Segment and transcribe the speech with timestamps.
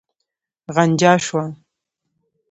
[0.75, 1.43] غنجا شوه.